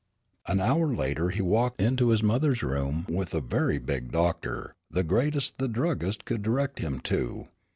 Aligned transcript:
An 0.47 0.59
hour 0.59 0.87
later 0.87 1.29
he 1.29 1.43
walked 1.43 1.79
into 1.79 2.09
his 2.09 2.23
mother's 2.23 2.63
room 2.63 3.05
with 3.07 3.35
a 3.35 3.39
very 3.39 3.77
big 3.77 4.11
doctor, 4.11 4.73
the 4.89 5.03
greatest 5.03 5.59
the 5.59 5.67
druggist 5.67 6.25
could 6.25 6.41
direct 6.41 6.79
him 6.79 6.99
to. 7.01 7.49